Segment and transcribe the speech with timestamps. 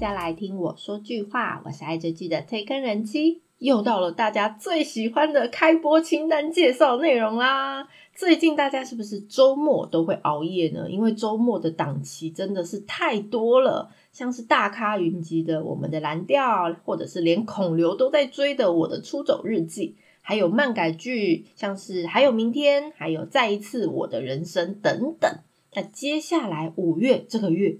[0.00, 7.86] 大家来听我说句话，我是爱追剧的推坑人妻，又到了大家最喜欢的开播清单介绍内容啦。
[8.14, 10.88] 最近大家是不是周末都会熬夜呢？
[10.88, 25.30] 因为周末的档期真的是太多了，像是大咖云集的《我们的蓝调》，或者是连孔刘都在追的《我的出走日记》，还有漫改剧，像是还有明天，还有再一次我的人生等等。
[25.74, 27.76] 那接下来五月这个月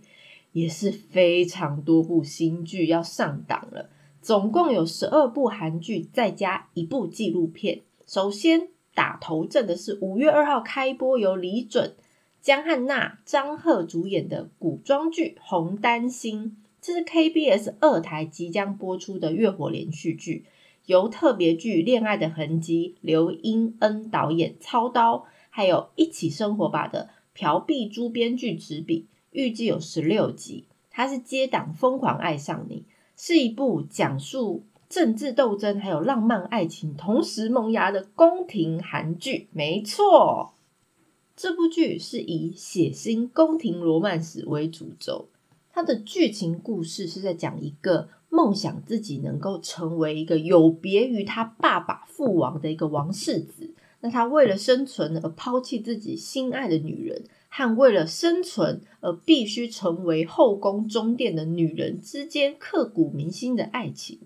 [0.52, 7.82] 也是非常多部新剧要上档了，总共有十二部韩剧，再加一部纪录片。
[8.06, 11.94] 首先打头阵的是五月二号开播，由李准、
[12.40, 16.44] 江汉娜、张赫主演的古装剧《红丹心》，
[16.80, 20.46] 这是 KBS 二台即将播出的月火连续剧，
[20.86, 27.10] 由特别剧《恋爱的痕迹》刘英恩导演操刀，还有一起生活吧的。
[27.32, 30.66] 朴碧珠编剧执笔，预计有十六集。
[30.90, 32.84] 它是接档《疯狂爱上你》，
[33.16, 39.48] 是一部讲述政治斗争还有浪漫爱情同时萌芽的宫廷韩剧。
[39.52, 40.54] 没错，
[41.36, 45.28] 这部剧是以血腥宫廷罗曼史为主轴。
[45.72, 53.72] 它的剧情故事是在讲一个梦想自己能够成为一个有别于他爸爸父王的一个王世子。
[54.00, 64.20] 那他为了生存而抛弃自己心爱的女人，和为了生存而必须成为后宫中殿的女人之间刻骨铭心的爱情，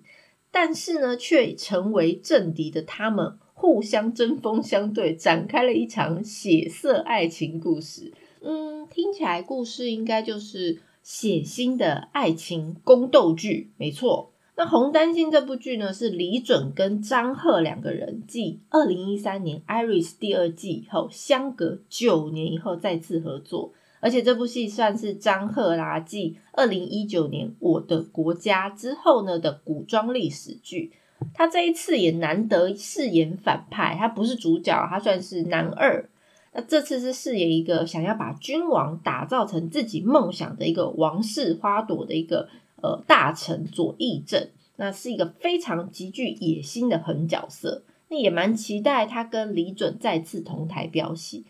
[0.52, 8.12] 但是呢，却成为政敌的他们互相针锋相对，展开了一场血色爱情故事。
[8.42, 14.33] 嗯，听起来故事应该就是血腥的爱情宫斗剧，没错。
[14.56, 23.72] 那《红丹心》这部剧呢，是李准跟张赫两个人继二零一三年《Iris》第二季以后，相隔九年以后再次合作。
[23.98, 30.92] 而且这部戏算是张赫啦继二零一九年《我的国家》之后呢的古装历史剧。
[31.32, 36.08] 他这一次也难得饰演反派，他不是主角，他算是男二。
[36.52, 42.48] 那这次是饰演一个想要把君王打造成自己梦想的一个王室花朵的一个。
[42.84, 44.46] 呃，大臣左义正，
[44.76, 51.46] 那是一个非常极具野心的狠角色，那也蛮期待他跟李准再次同台飙戏。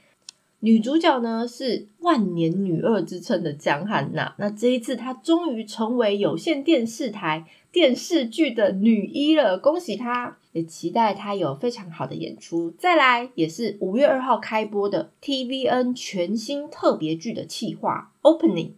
[0.60, 10.36] 女主角呢是万年女二之称的江汉娜，那这一次她终于成为有线电视台电视剧的女一了，恭喜她！
[10.52, 12.70] 也期待她有非常好的演出。
[12.78, 18.70] 再来，也是五月二号开播的 TVN 全新特别剧的企划 Opening。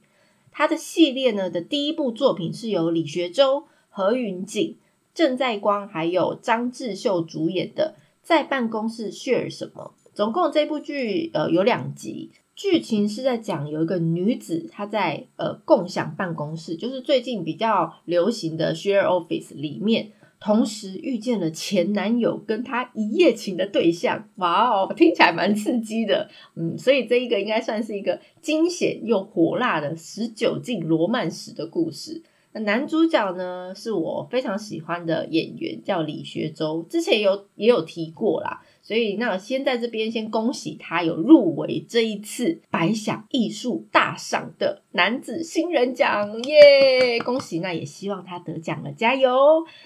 [0.58, 4.78] 他的系列呢的第一部作品是由李学周、何云锦、
[5.12, 9.92] 郑在光还有张智秀主演的《在办公室 share 什么》。
[10.14, 20.12] 总共这部剧呃有两集，剧情是在讲有一个女子她在呃共享办公室，就是最近比较流行的 share office 里面。
[20.38, 32.22] 同时遇见了前男友跟她一夜情的对象，哇哦，听起来蛮刺激的，嗯，所以这一个应该算是一个惊险又火辣的十九禁罗曼史的故事。
[32.52, 38.62] 那男主角呢，是我非常喜欢的演员，叫李学周，之前有也有提过啦。
[38.86, 47.18] 所以，那先在这边先恭喜他有入围这一次百想艺术大赏的男子新人奖，耶！
[47.18, 49.36] 恭喜，那也希望他得奖了，加油！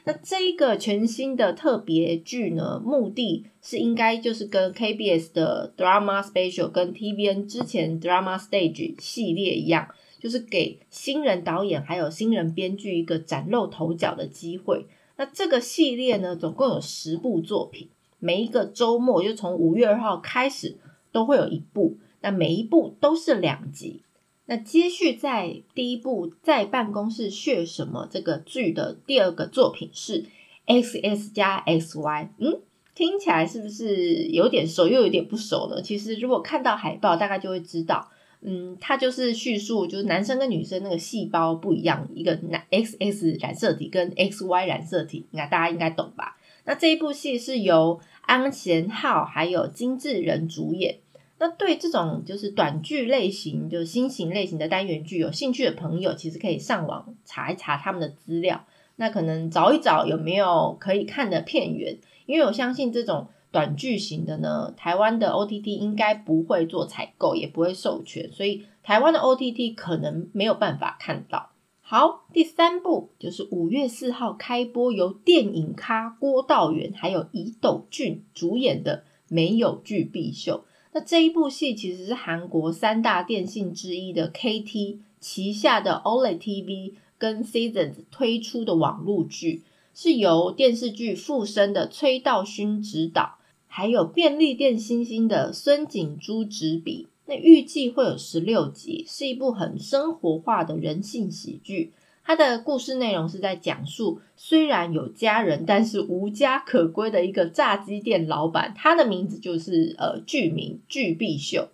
[0.04, 9.88] 那这个全新的特别剧呢，目的是应该就是跟 KBS 的 Drama Special 跟 TVN 之前 Drama Stage 系列一样，
[10.20, 14.84] 就是给新人导演还有新人编剧一个崭露头角的机会。
[15.16, 17.88] 那这个系列呢，总共有十部作品。
[18.20, 20.78] 每一个周末，就从五月二号开始，
[21.10, 21.98] 都会有一部。
[22.20, 24.02] 那每一部都是两集。
[24.46, 30.26] 那接续在第一部在办公室学什么这个剧的第二个作品是
[30.66, 32.30] X S 加 X Y。
[32.38, 32.60] 嗯，
[32.94, 35.80] 听起来是不是有点熟又有点不熟呢？
[35.80, 38.10] 其实如果看到海报，大概就会知道。
[38.42, 46.36] 嗯，它就是叙述就是男生跟女生那个细胞不一样，一个男 X X 染色体跟 X Y 染色体，应该大家应该懂吧？
[46.64, 50.98] 那这一部戏是由安贤浩还有金智仁主演。
[51.38, 58.66] 那对这种就是短剧类型，就是新型类型的单元剧有兴趣的朋友，其实可以上网查一查他们的资料。
[58.96, 71.49] 那可能找一找有没有可以看的片源，因为我相信这种短剧型的呢，台湾的 OTT 应该不会做采购，也不会授权，所以台湾的 OTT 可能没有办法看到。
[71.92, 80.64] 好，第三部就是五月四号开播，由电影咖郭道元还有伊斗俊主演的《没有剧必秀》。
[80.92, 97.08] 那这一部戏其实是韩国三大电信之一的 KT 旗下的 OLED TV 跟 Seasons 推出的网络剧，是由电视剧《附身》的崔道勋执导，还有便利店星星的孙锦珠执笔。
[97.30, 101.92] 那预计会有十六集，是一部很生活化的人性喜剧。
[102.24, 111.68] 它的故事内容是在讲述，虽然有家人，但是无家可归的一个炸鸡店老板，他的名字就是呃剧名巨必秀。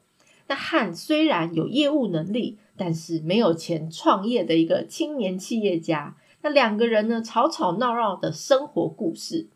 [0.46, 6.18] 那汉虽然有业务能力，但是没有钱创业的一个青年企业家。
[6.42, 9.46] 那两个人呢，吵吵闹闹的生活故事。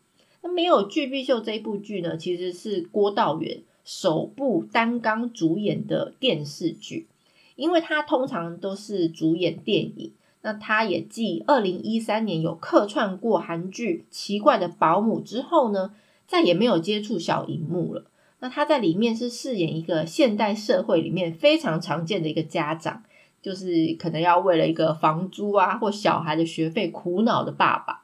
[0.41, 3.61] 那没有巨必秀这一部剧呢，其实是郭道元。
[3.83, 7.07] 首部单纲主演的电视剧，
[7.55, 10.11] 因为他通常都是主演电影，
[10.41, 15.93] 那他也继二零一三年有客串过韩剧《奇怪的保姆》之后呢，
[16.25, 18.05] 再也没有接触小荧幕了。
[18.39, 23.03] 那他在里面是饰演一个现代社会里面非常常见的一个家长，
[23.41, 28.00] 就是可能要为了一个房租啊或小孩的学费苦恼的爸爸。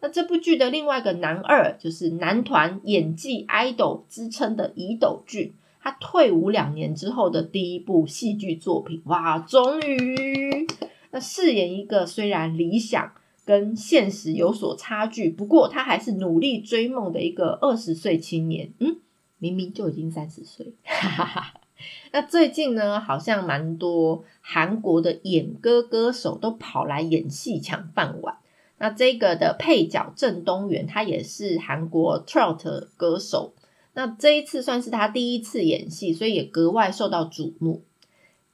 [0.00, 10.66] 那这部剧的另外一个男二就是男团演技 idol 之称的伊斗俊，他退伍两年之后的第一部戏剧作品，哇，终于
[11.10, 13.12] 那饰演一个虽然理想
[13.44, 18.98] 跟现实有所差距，不过他还是努力追梦的一个二十岁青年，嗯，
[19.38, 21.54] 明明就已经三十岁，哈哈哈。
[22.12, 28.36] 那最近呢，好像蛮多韩国的演歌歌手都跑来演戏抢饭碗。
[28.78, 33.54] 那这个的配角郑东元，他也是韩国 trot 歌手。
[33.94, 37.82] 那这一次算是他第一次演戏，所以也格外受到瞩目。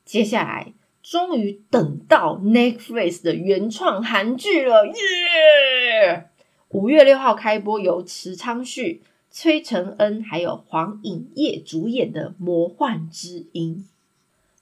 [0.07, 0.73] 接下来，
[1.03, 6.31] 终于等到 Netflix 的原创韩剧了，耶！
[6.71, 13.85] 五月六号开播，由池昌旭、崔承恩还有黄颖烨主演的《魔幻之音》。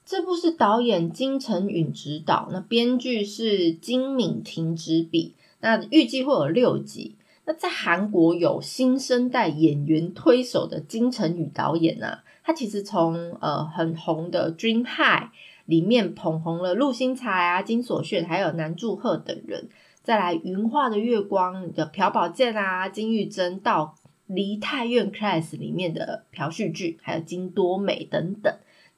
[0.05, 5.33] 这部是导演金城允执导，那编剧是金敏婷执笔。
[5.63, 7.15] 那预计会有六集。
[7.45, 15.23] 那在韩国有新生代演员推手的金城宇导演呐，他其实从呃很红的《Dream High》
[15.65, 19.69] 里面捧红了陆星材啊、金所炫还有南柱赫等人，
[20.01, 23.95] 再来《云画的月光》的朴宝剑啊、金玉珍到
[24.33, 28.53] 《梨泰院 Class》里面的朴叙俊，还有金多美等等，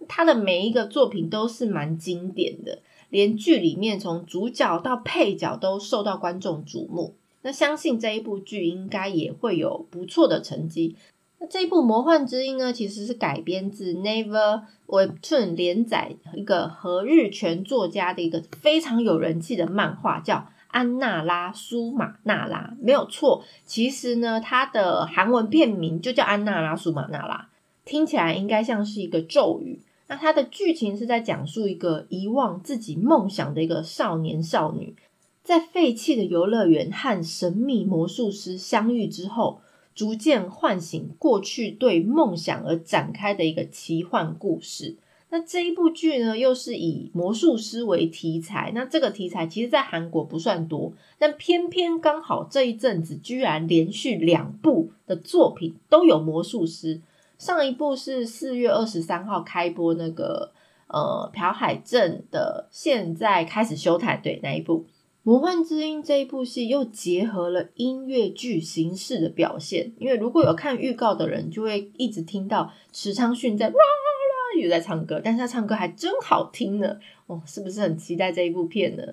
[0.08, 2.80] 他的每一个作品都是蛮经典的。
[3.16, 7.14] 连剧里面从主角到配角都受到观众瞩目，
[7.44, 10.98] 那相信这一部剧应该也会有不错的成绩。
[11.40, 20.36] 那这一部《魔幻之音》呢，其实是改编自 Never Webtoon 连载一个和日全作家的一个非常有人气的漫画，叫
[20.68, 23.46] 《安娜拉苏玛娜拉》，没有错。
[23.66, 27.48] 其实呢，它的韩文片名就叫《安娜拉苏玛娜拉》，
[27.90, 29.80] 听起来应该像是一个咒语。
[30.07, 34.96] 那它的剧情是在讲述一个遗忘自己梦想的一个少年少女，
[35.44, 39.62] 在废弃的游乐园和神秘魔术师相遇之后，
[39.96, 44.95] 逐渐唤醒过去对梦想而展开的一个奇幻故事。
[45.30, 48.71] 那这一部剧呢，又是以魔术师为题材。
[48.76, 57.02] 那这个题材其实，在韩国不算多，但偏偏刚好这一阵子，居然连续两部的作品都有魔术师。
[57.37, 60.54] 上一部是四月二十三号开播那个
[60.87, 64.80] 呃朴海镇的，现在开始休台对那一部
[65.23, 79.04] 《魔幻之音》这一部戏又结合了音乐剧形式的表现，因为如果有看预告的人，就会一直听到池昌旭在啦啦啦又在唱歌，但是他唱歌还真好听呢，哦，是不是很期待这一部片呢？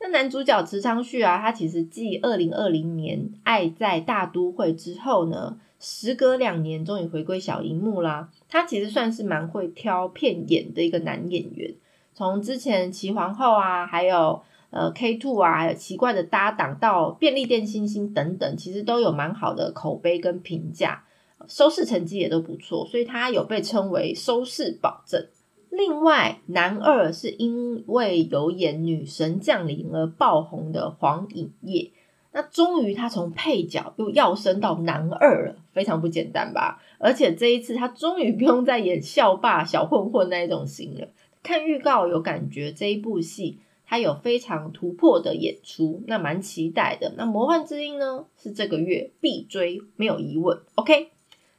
[0.00, 5.58] 那男主角池昌旭啊，他其实继二零二零年《爱在大都会》之后呢。
[5.80, 8.28] 时隔两年，终于回归小荧幕啦。
[8.48, 11.74] 他其实算是蛮会挑片演的一个男演员。
[12.14, 21.04] 从之前齐皇后啊，还有呃 K Two 啊，还有奇怪的搭档，到便利店星星等等，其实都有蛮好的口碑跟评价，
[21.48, 22.86] 收视成绩也都不错。
[22.86, 25.26] 所以他有被称为收视保证。
[25.70, 31.90] 另外，男二是因为有演女神降临而爆红的黄颖烨。
[32.32, 36.80] 那终于，他从配角又要升到男二了，非常不简单吧？
[36.98, 41.08] 而且这一次，他终于不用再演校霸、小混混那一种型了。
[41.42, 47.12] 看预告有感觉，这一部戏他有非常突破的演出，那蛮期待的。
[47.16, 50.60] 那《魔幻之音》呢，是这个月必追，没有疑问。
[50.76, 51.08] OK，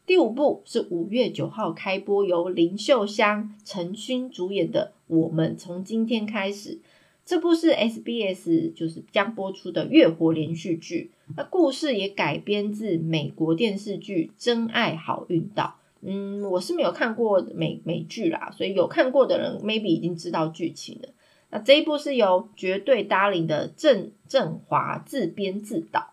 [0.05, 6.75] 第五部是五月九号开播，由林秀香、陈勋主演的《我们从今天开始》。
[7.31, 15.79] 这部是 SBS 就是将播出的月活连续剧，那故事也改编自美国电视剧《真爱好运道》。
[16.05, 21.07] 嗯，我是没有看过美美剧啦，所以有看过的人 maybe 已经知道剧情了。
[21.51, 26.11] 那这一部是由绝对 Darling 的郑振华自编自导，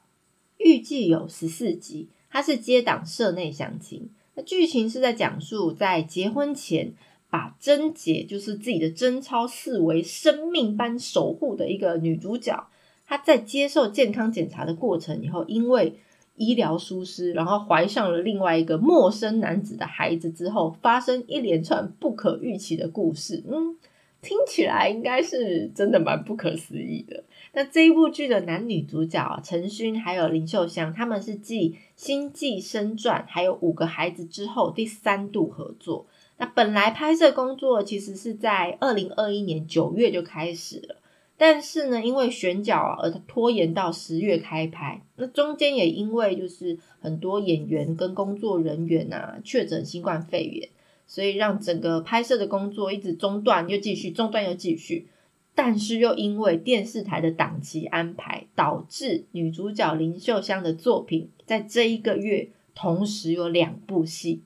[0.59, 2.07] 预计有十四集。
[2.31, 6.93] 它是接档社内相亲，那剧情是在讲述在结婚前
[7.31, 12.69] 把贞洁，就是自己的贞操视为生命般守护的一个女主角。
[13.07, 15.95] 她在接受健康检查的过程以后，因为
[16.37, 23.43] 医疗疏失，然后怀上了另外一个陌生男子的孩子之后，发生一连串不可预期的故事。
[23.51, 23.77] 嗯，
[24.23, 27.25] 听起来应该是真的蛮不可思议的。
[27.55, 36.07] 那这一部剧的男女主角陈勋还有林秀香，他们是继《星际生传》还有五个孩子之后第三度合作。
[36.39, 40.97] 那本来拍摄工作其实是在二零二一年九月就开始了，
[41.37, 45.03] 但是呢，因为选角而拖延到十月开拍。
[45.17, 50.69] 那中间也因为就是很多演员跟工作人员啊确诊新冠肺炎，
[51.09, 55.09] 所以让整个拍摄的工作一直中断又继续，中断又继续。
[55.57, 64.43] 但是又因为电视台的档期安排，导致女主角林秀香的作品在这一个月同时有两部戏。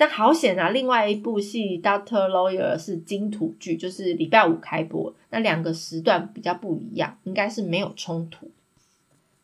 [0.00, 8.50] 但好险啊，另外一部戏《Doctor Lawyer》是金土剧，就是礼拜五开播，那两个时段比较不一样，应该是没有冲突。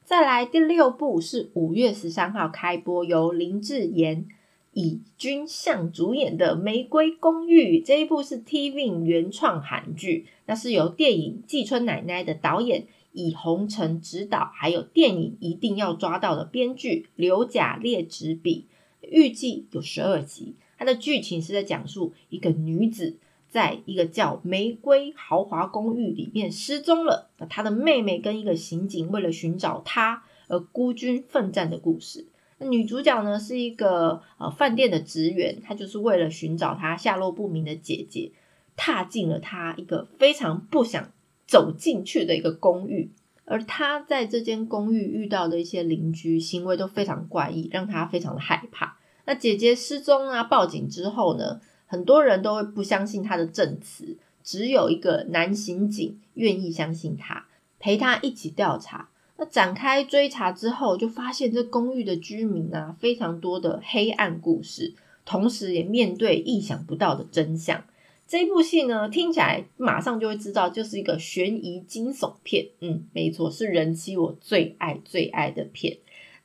[0.02, 4.26] 再来第六部是五月十三号开播，由林志妍。
[4.72, 18.66] 以君相主演的《玫瑰公寓》这一部是 TVN 原创韩剧，那是由电影《季春奶奶》的导演以红尘执导，还有电影一定要抓到的编剧刘甲烈执笔，
[19.10, 20.56] 预计有十二集。
[20.78, 23.16] 它的剧情是在讲述一个女子
[23.48, 32.26] 在一个叫玫瑰豪华公寓里面失踪了，那她的妹妹跟一个刑警为了寻找她而孤军奋战的故事。
[32.58, 38.32] 那女主角呢是一个呃饭店的职员，她就是为了寻找她下落不明的姐姐，
[38.76, 41.12] 踏进了她一个非常不想
[41.46, 43.10] 走进去的一个公寓，
[43.46, 48.98] 而他在这间公寓遇到的一些邻居行为都非常怪异，让他非常的害怕。
[49.24, 57.46] 那姐姐失踪啊，报警之后呢，很多人都会不相信他的证词，只有一个男刑警愿意相信他，
[57.78, 59.08] 陪他一起调查。
[59.38, 67.84] 那展开追查之后，就发现这公寓的居民啊，非常多的黑暗故事，同时也面对意想不到的真相。
[68.26, 72.66] 这部戏呢，听起来马上就会知道，就是一个悬疑惊悚片。
[72.80, 75.98] 嗯，没错，是人妻我最爱最爱的片。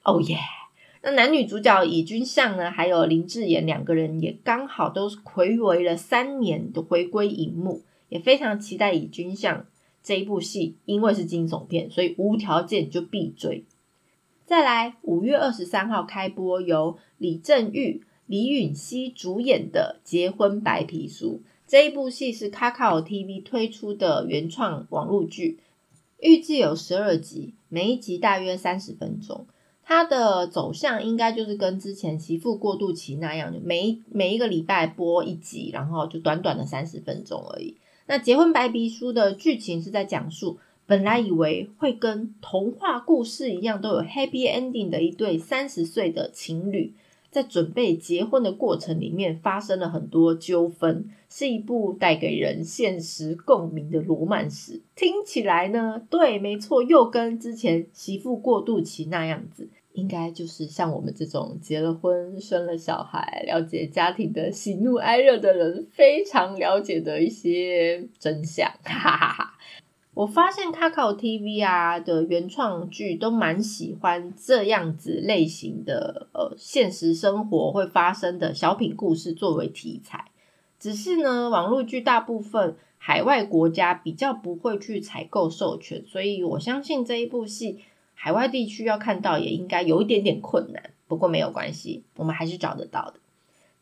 [0.03, 0.37] 哦耶！
[1.03, 9.65] 那男女主角以君相呢，还有林志妍两个人，也刚好都是暌违了三年的回归荧幕，也非常期待以君相。
[10.03, 13.65] 这一部戏因为是惊悚片，所以无条件就必追。
[14.45, 25.59] 再来，五月二十三号开播，由李正玉、李允熙主演的《结婚白皮书》这一部戏是 Kakao TV 推出的原创网络剧，
[26.19, 29.45] 预计有十二集，每一集大约三十分钟。
[29.81, 37.77] 它的走向应该就是跟之前《媳妇过渡期》那样，就每每一个礼拜播一集，然后就短短的三十分钟而已。
[38.05, 46.93] 那《结婚白皮书》的剧情是在讲述，本来以为会跟童话故事一样都有 happy ending 的一对三十岁的情侣，
[47.31, 54.81] 在准备结婚的过程里面发生了很多纠纷，是一部带给人现实共鸣的罗曼史。
[54.95, 59.69] 听起来呢，对，没错，又跟之前《媳妇过渡期》那样子。
[59.93, 68.71] 应该就是像我们这种结了婚、生了小孩、了解家庭的喜怒哀乐的人，非常了解的一些真相。
[68.85, 69.53] 哈哈哈！
[70.21, 80.25] 我发现 kakotv 啊的原创剧都蛮喜欢这样子类型的，呃，现实生活会发生的小品故事作为题材。
[80.79, 87.79] 只是呢，网络剧大部分海外国家比较不会去采购授权，所以我相信这一部戏。
[88.13, 93.15] 海外地区要看到也应该有一点点困难，不过没有关系，我们还是找得到的。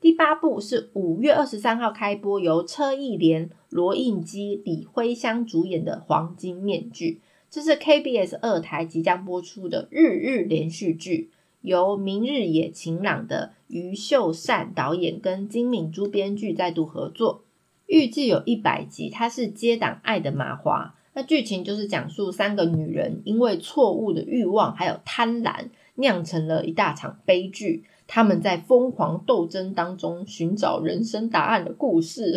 [0.02, 17.44] 第八部是五月二十三号开播，由车艺莲、罗应基、李辉香主演的《黄金面具》，这是 KBS 二台即将播出的日日连续剧，由明日也晴朗的余秀善导演跟金敏珠编剧再度合作，
[17.86, 20.96] 预计有一百集，它是接档《爱的麻花》。
[21.14, 25.66] 那剧情就是讲述三个女人因为错误的欲望还有贪婪，
[25.96, 27.84] 酿成了一大场悲剧。
[28.12, 32.36] 他们在疯狂斗争当中寻找人生答案的故事，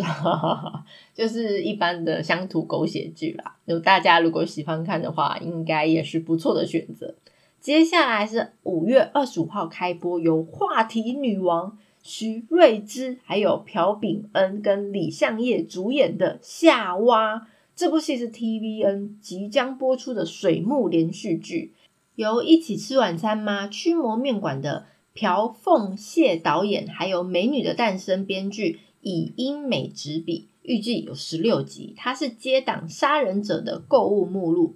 [1.15, 3.55] 就是一般的乡土狗血剧啦。
[3.65, 7.15] 就大家如果喜欢看的话，应该也是不错的选择。
[7.59, 17.35] 接下来是五月二十五号开播，由话题女王徐瑞芝、还有朴炳恩跟李相业主演的《夏娃》。
[17.75, 21.73] 这部戏是 TVN 即将播出的水木连续剧，
[22.13, 23.67] 由一起吃晚餐吗？
[23.67, 31.93] 驱魔面馆的朴凤燮导演，还有《美女的诞生》编剧以英美执笔，预计有十六集。
[31.95, 34.75] 它是接档《杀人者》的购物目录。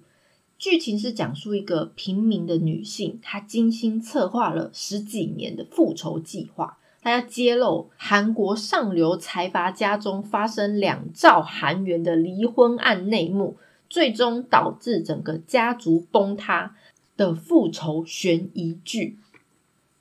[0.59, 6.77] 剧情是讲述一个平民的女性，她精心策划了十几年的复仇计划。
[7.01, 13.57] 她要揭露韩国上流财阀家中发生两兆韩元的离婚案内幕，
[13.89, 16.75] 最终导致整个家族崩塌
[17.15, 19.17] 的复仇悬疑剧。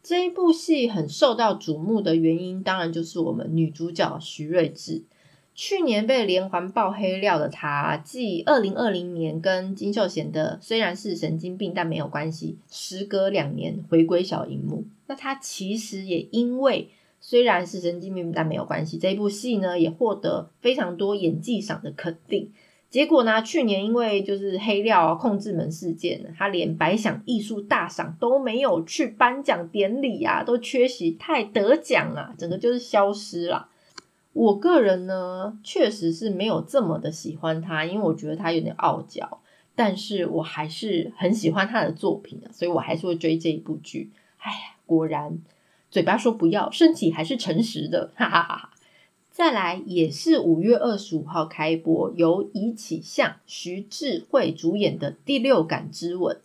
[0.09, 5.03] 这一部戏很受到瞩目的原因，当然就是我们女主角徐睿智。
[5.53, 14.85] 去年被连环爆黑料的她，继二零二零年跟金秀贤的虽然是神经病，但没有关系，时隔两年回归小荧幕。
[15.09, 16.89] 那她其实也因为
[17.21, 22.53] 虽然是神经病，但没有关系，这一部戏呢也获得非常多演技上的肯定。
[22.89, 33.69] 结果呢，去年因为就是黑料啊控制门事件，他连白想艺术大赏都没有去颁奖典礼啊，都缺席，太得奖啊，整个就是消失了。
[34.33, 39.41] 我个人呢，确实是没有这么的喜欢他，因为我觉得他有点傲娇，
[39.75, 44.11] 但是我还是很喜欢他的作品，所以我还是会追这一部剧。
[44.39, 45.39] 哎呀，果然
[45.91, 48.71] 嘴巴说不要，身体还是诚实的，哈哈哈哈。
[49.37, 56.37] 再来也是五月二十五号开播，由尹启相、徐智慧主演的《第六感之吻》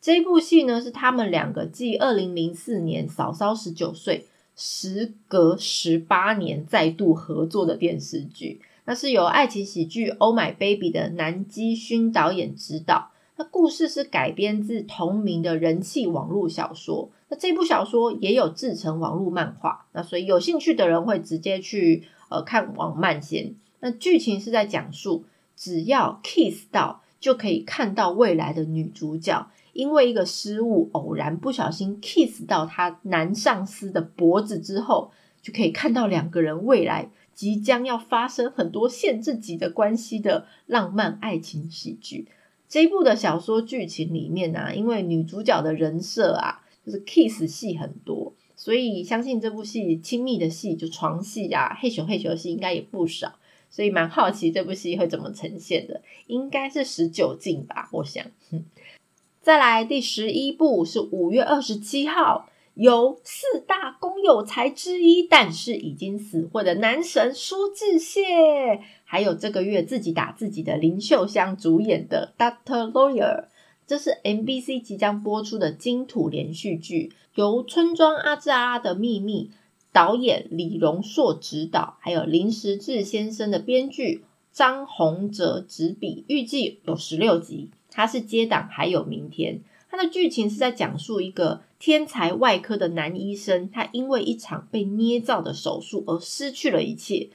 [0.00, 4.26] 这部戏呢，是他们两个继二零零四年嫂嫂十九岁。
[4.56, 13.12] 时隔十八年再度合作的电视剧，那是由爱情喜剧《Oh My Baby》的南基勋导演执导。
[13.36, 17.10] 那故事是改编自同名的人气网络小说。
[17.28, 19.86] 那这部小说也有制成网络漫画。
[19.92, 23.54] 那所以有兴趣的人会直接去呃看网漫先。
[23.80, 29.50] 那剧情是在讲述，只要 kiss 到就可以看到未来的女主角。
[29.72, 42.26] 因为一个失误，偶然不小心 kiss 到她男上司的脖子之后，就可以看到两个人未来即将要发生很多限制级的关系的浪漫爱情喜剧。
[42.68, 53.32] 这一部的小说剧情里面呢，因为女主角的人设啊，就是 kiss 戏很多，所以相信这部戏亲密的戏，就床戏啊、嘿咻嘿咻的戏应该也不少，
[53.70, 58.22] 所以蛮好奇这部戏会怎么呈现的，应该是十九禁吧，我想。
[59.40, 73.44] 再来第十一部是五月二十七号，由四大公有才之一，但是已经死会的男神苏志燮，还有这个月自己打自己的林秀香主演的《Doctor Lawyer》，
[73.90, 79.50] 这是 MBC 即将播出的金土连续剧，由村庄阿兹阿拉的秘密
[79.92, 84.22] 导演李荣硕执导，还有林时志先生的编剧
[84.52, 87.70] 张宏哲执笔，预计有十六集。
[87.90, 89.60] 它是接档，还有明天。
[89.90, 97.30] 它的剧情是在讲述一个天才外科的男医生，他因为一场被捏造的手术而失去了一切，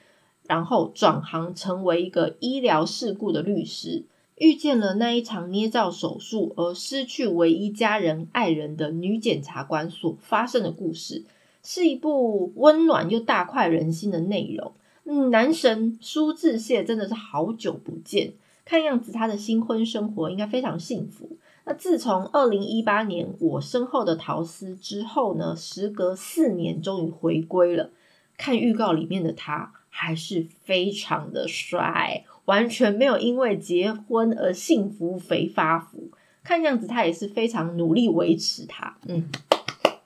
[0.47, 4.05] 然后转行成为一个医疗事故的律师，
[4.37, 11.23] 遇见了那一场捏造手术而失去唯一家人爱人的女检察官所发生的故事，
[11.63, 14.73] 是一部温暖又大快人心的内容。
[15.05, 18.33] 嗯，男神苏志燮真的是好久不见。
[18.65, 21.37] 看样子他的新婚生活应该非常幸福。
[21.65, 27.91] 那自从二零一八年我身后的陶斯之后呢，时隔四年终于回归了。
[28.37, 36.09] 看预告里面的他还是非常的帅，完全没有因为结婚而幸福肥发福。
[36.43, 39.29] 看样子他也是非常努力维持他，嗯，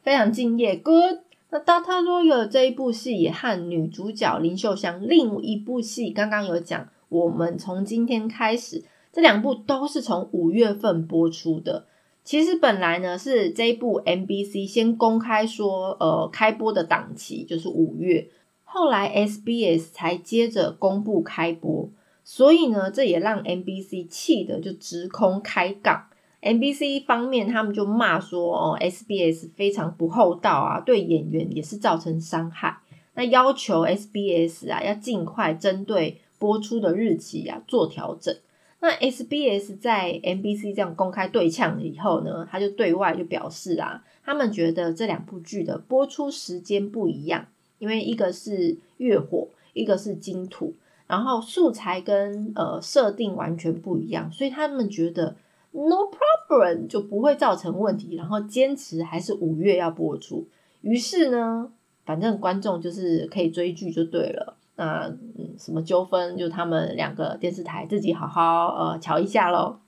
[0.02, 0.76] 非常敬业。
[0.76, 1.20] Good。
[1.52, 6.88] 那《Data Lawyer》这一部戏也和女主角林秀香另一部戏刚刚有讲。
[7.10, 11.88] 我们从今天开始，这两部都是从五月份播出的。
[12.24, 18.28] 其实本来呢是这一部 MBC 先公开说，呃，开播的档期就是五月，
[18.64, 21.90] 后来 SBS 才接着公布开播，
[22.32, 26.10] 所以呢，这也让 MBC 气的就直空开杠。
[26.44, 32.78] MBC 方面他们就骂说，哦，SBS 非常不厚道啊，对演员也是造成伤害。
[33.16, 36.22] 那要求 SBS 啊要尽快针对。
[36.38, 38.34] 播出的日期呀做调整。
[38.80, 47.48] 那 SBS 在 NBC 这样公开对呛以后呢，他就对外就表示啊，他们觉得这两部剧的播出时间不一样，
[47.80, 50.74] 因为一个是月火，一个是金土，
[51.10, 55.36] 然后素材跟呃设定完全不一样，所以他们觉得
[55.72, 60.48] no problem 就不会造成问题，然后坚持还是五月要播出。
[60.82, 61.72] 于是呢，
[62.06, 64.56] 反正观众就是可以追剧就对了。
[64.76, 69.80] 那嗯，什么纠纷就他们两个电视台自己好好呃瞧一下喽。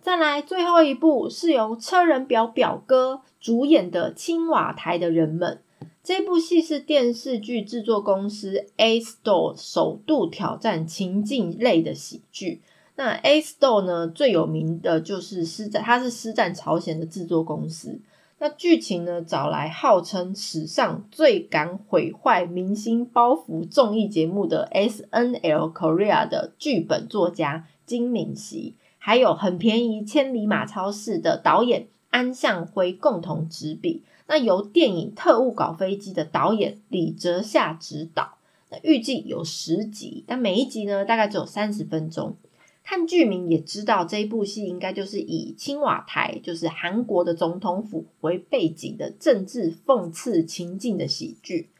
[0.00, 5.58] 再来最后一部是由车仁表表哥主演的《青瓦台的人们》。
[6.02, 12.60] 这部戏是电视剧制作公司 A Store 首度挑战情境类的喜剧。
[12.96, 18.00] 那 A Store 呢，最有名的就是施展，它是施展朝鲜的制作公司。
[18.38, 34.02] 那剧情呢，找来号称史上最敢毁坏明星包袱综艺节目的 S N L Korea 的剧本作家金敏熙，还有很便宜千里马超市的导演安向辉共同执笔。
[34.26, 38.38] 那由电影《特务搞飞机》的导演李哲夏执导，
[38.70, 42.36] 那预计有十集，但每一集呢大概只有三十分钟。
[42.82, 51.70] 看剧名也知道，这一部戏应该就是以青瓦台，就是韩国的总统府为背景的政治讽刺情境的喜剧。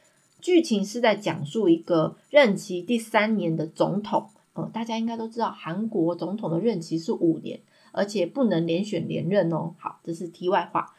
[0.40, 7.60] 剧情是在讲述一个任期第三年的总统，呃，大家应该都知道，韩国总统的任期是五年，
[7.92, 9.74] 而且不能连选连任哦。
[9.78, 10.94] 好，这是题外话。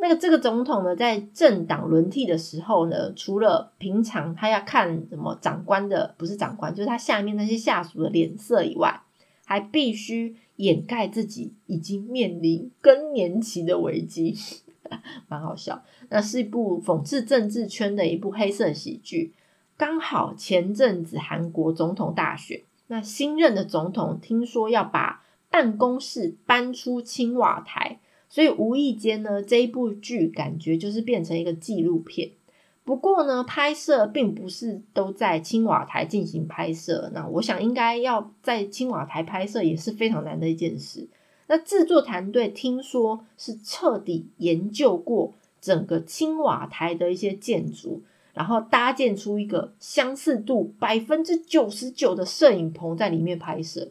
[0.00, 9.02] 那个这个总统呢，在政党轮替的时候呢，除了平常他要看什么长官的，不是长官，就是他下面那些下属的脸色以外，
[9.44, 14.34] 还必须掩盖自己已经面临更年期的危机，
[15.28, 15.82] 蛮好笑。
[16.08, 19.34] 那是一部讽刺政治圈的一部黑色喜剧。
[19.76, 27.98] 刚好前阵子韩国总统大选，那新任的总统听说要把办公室搬出青瓦台。
[28.30, 32.30] 所以无意间呢，这一部剧感觉就是变成一个纪录片。
[32.84, 37.10] 不过呢，拍摄并不是都在青瓦台进行拍摄。
[37.12, 41.08] 那我想应该要在青瓦台拍摄也是非常难的一件事。
[41.48, 53.90] 那制作团队听说是彻底研究过整个青瓦台的一些建筑，然后搭建出一个相似度百分之九十九的摄影棚在里面拍摄。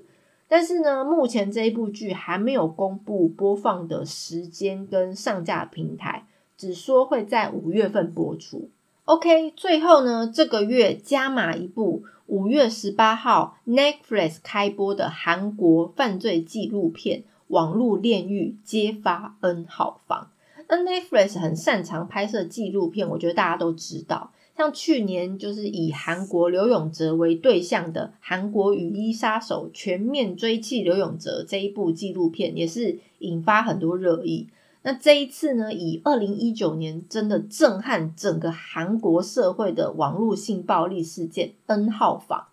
[0.50, 6.26] 但是呢，目前这一部剧还没有公布播放的时间跟上架平台，
[6.58, 8.70] 只说会在五月份播出。
[9.06, 20.32] OK，最后呢，这个月加码一部五月十八号 Netflix 开播的韩国犯罪纪录片《网络炼狱揭发 N 号房》。
[20.68, 24.32] 那 Netflix 很擅长拍摄纪录片，我觉得大家都知道。
[24.60, 34.50] 像去年就是以韩国刘永哲为对象的《韩国雨衣杀手全面追缉刘永哲》这一部纪录片，也是引发很多热议。
[34.82, 42.48] 那这一次呢，以二零一九年真的震撼整个韩国社会的网络性暴力事件 N 号房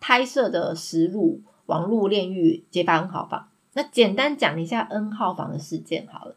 [0.00, 3.40] 拍摄的实录《网络炼狱揭发 N 号房》。
[3.74, 6.34] 那简单讲一下 N 号房的事件好了，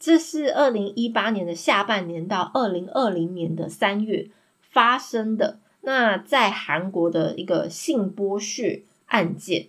[0.00, 4.30] 这是二零一八年的下半年到二零二零年的三月。
[4.72, 9.68] 发生的那在韩国的一个性剥削案件，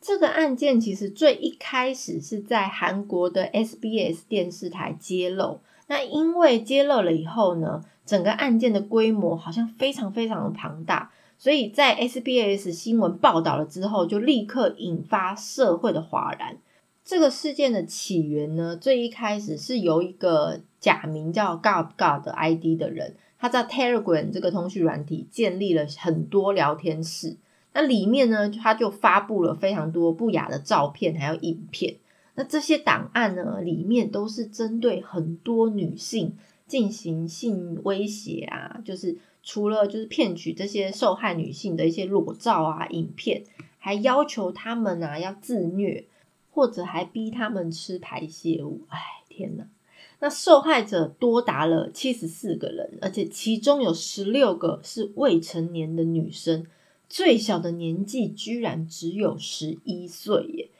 [0.00, 5.60] 这个案件其实最一开始是在韩国的 SBS 电视台揭露。
[5.86, 16.56] 那因为揭露了以后呢，整个案件的规模好像非常非常的庞大，所以在 SBS 新闻报道了之后，就立刻引发社会的哗然。
[17.04, 23.16] 这个事件的起源呢，最一开始是由一个假名叫 God God 的 ID 的人。
[23.42, 27.36] 他在 Telegram 这个通讯软体建立了很多聊天室，
[27.72, 31.96] 那里面呢，他就发布了非常多不雅的照片还有影片。
[32.36, 36.36] 那这些档案呢，里面都是针对很多女性
[36.68, 43.42] 进行性威胁啊，就是除了就是骗取这些受害女性的一些裸照啊、影片，
[43.78, 46.04] 还要求他们啊要自虐，
[46.52, 48.82] 或者还逼他们吃排泄物。
[48.86, 49.66] 哎，天哪！
[50.24, 56.64] 那受害者多达了七十四个人，而且其中有十六个是未成年的女生，
[57.08, 60.70] 最小的年纪居然只有十一岁耶！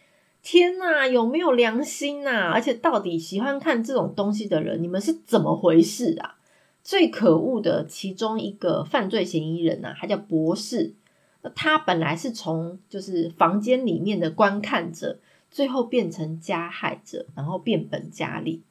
[0.44, 2.52] 天呐，有没有良心呐？
[2.52, 6.36] 而且到底喜欢看这种东西的人，你们是怎么回事啊？
[6.84, 10.94] 最可恶的其中一个犯罪嫌疑人呐，他叫博士，
[11.42, 15.18] 那他本来是从就是房间里面的观看者，
[15.50, 18.62] 最后变成加害者，然后变本加厉。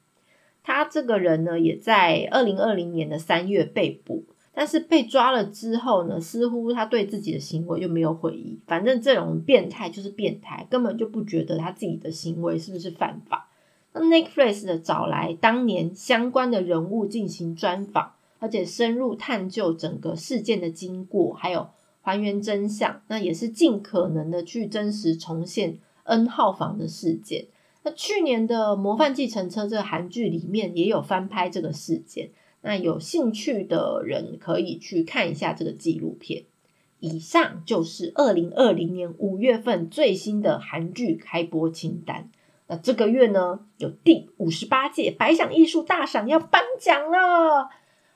[0.62, 8.60] 他这个人呢，也在二零二零年的三月被捕，但是被抓了之后呢，似乎他对自己的行为就没有悔意。
[8.66, 13.48] 反正这种变态就是变态，根本就不觉得他自己的行为是不是犯法。
[13.92, 21.68] 那 Netflix 的找来当年相关的人物进行专访，而且深入探究整个事件的经过，还有
[22.00, 27.46] 还原真相，那也是尽可能的去真实重现 N 号房的事件。
[27.84, 36.44] 那去年的《模范计程车》这个韩剧里面也有翻拍这个事件，那有兴趣的人可以去看一下这个纪录片。
[37.00, 42.30] 以上就是二零二零年五月份最新的韩剧开播清单。
[42.68, 47.68] 那这个月呢，有第五十八届百想艺术大赏要颁奖了。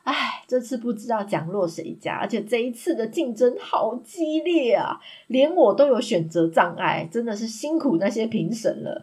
[0.05, 9.03] 唉，这次不知道奖落谁家，而且这一次的竞争好激烈啊，连我都有选择障碍，真的是辛苦那些评审了。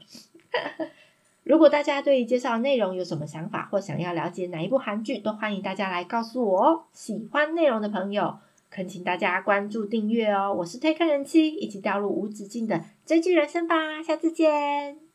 [1.44, 6.84] 如果大家对于介绍内容有什么想法，或想要了解哪一部韩剧，都欢迎大家来告诉我哦。
[6.94, 8.38] 喜欢内容的朋友，
[8.70, 10.54] 恳请大家关注订阅哦。
[10.54, 15.13] 我是推坑人妻，一起掉入无止境的追剧人生吧，下次见。